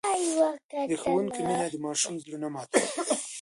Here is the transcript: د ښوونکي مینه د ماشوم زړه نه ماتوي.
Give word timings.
د 0.89 0.91
ښوونکي 1.01 1.41
مینه 1.47 1.65
د 1.73 1.75
ماشوم 1.85 2.13
زړه 2.23 2.37
نه 2.43 2.49
ماتوي. 2.53 2.81